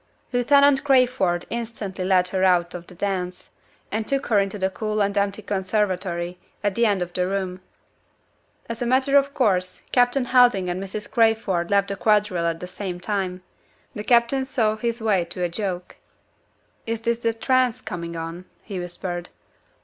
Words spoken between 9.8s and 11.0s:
Captain Helding and